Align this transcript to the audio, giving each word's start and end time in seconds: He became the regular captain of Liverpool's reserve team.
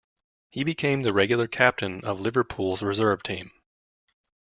He 0.49 0.63
became 0.63 1.03
the 1.03 1.13
regular 1.13 1.47
captain 1.47 2.03
of 2.03 2.19
Liverpool's 2.19 2.81
reserve 2.81 3.21
team. 3.21 3.51